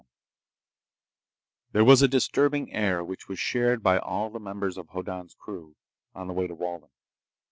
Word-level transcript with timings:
XI 0.01 0.07
There 1.73 1.85
was 1.85 2.01
a 2.01 2.07
disturbing 2.07 2.73
air 2.73 3.03
which 3.03 3.27
was 3.27 3.37
shared 3.37 3.83
by 3.83 3.99
all 3.99 4.31
the 4.31 4.39
members 4.39 4.75
of 4.75 4.89
Hoddan's 4.89 5.35
crew, 5.35 5.75
on 6.15 6.25
the 6.25 6.33
way 6.33 6.47
to 6.47 6.55
Walden. 6.55 6.89